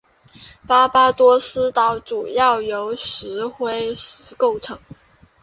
[0.67, 4.79] 巴巴多斯岛主要由石灰石构成。